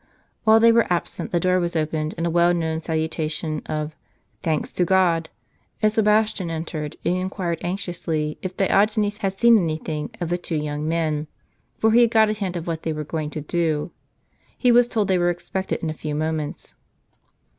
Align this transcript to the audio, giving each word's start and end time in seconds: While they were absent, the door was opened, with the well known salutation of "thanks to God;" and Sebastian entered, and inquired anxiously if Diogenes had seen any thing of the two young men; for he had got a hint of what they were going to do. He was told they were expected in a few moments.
While 0.45 0.59
they 0.59 0.71
were 0.71 0.91
absent, 0.91 1.31
the 1.31 1.39
door 1.39 1.59
was 1.59 1.75
opened, 1.75 2.13
with 2.17 2.23
the 2.23 2.31
well 2.31 2.55
known 2.55 2.79
salutation 2.79 3.61
of 3.67 3.95
"thanks 4.41 4.71
to 4.71 4.83
God;" 4.83 5.29
and 5.79 5.91
Sebastian 5.91 6.49
entered, 6.49 6.97
and 7.05 7.17
inquired 7.17 7.59
anxiously 7.61 8.39
if 8.41 8.57
Diogenes 8.57 9.19
had 9.19 9.37
seen 9.37 9.59
any 9.59 9.77
thing 9.77 10.09
of 10.19 10.29
the 10.29 10.39
two 10.39 10.55
young 10.57 10.87
men; 10.87 11.27
for 11.77 11.91
he 11.91 12.01
had 12.01 12.09
got 12.09 12.29
a 12.29 12.33
hint 12.33 12.55
of 12.55 12.65
what 12.65 12.81
they 12.81 12.93
were 12.93 13.03
going 13.03 13.29
to 13.29 13.41
do. 13.41 13.91
He 14.57 14.71
was 14.71 14.87
told 14.87 15.07
they 15.07 15.19
were 15.19 15.29
expected 15.29 15.83
in 15.83 15.89
a 15.91 15.93
few 15.93 16.15
moments. 16.15 16.73